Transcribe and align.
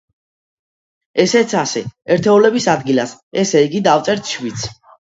ესეც 1.25 1.53
ასე. 1.61 1.85
ერთეულების 2.17 2.69
ადგილას, 2.77 3.17
ესე 3.45 3.65
იგი, 3.71 3.85
დავწერთ 3.91 4.37
შვიდს. 4.37 4.71